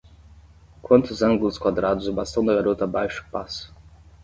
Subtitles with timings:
[0.81, 3.71] Quantos ângulos quadrados o bastão da garota abaixo passa?